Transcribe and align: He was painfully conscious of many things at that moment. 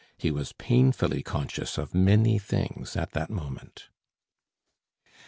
He 0.17 0.31
was 0.31 0.53
painfully 0.53 1.21
conscious 1.21 1.77
of 1.77 1.93
many 1.93 2.39
things 2.39 2.97
at 2.97 3.11
that 3.11 3.29
moment. 3.29 3.89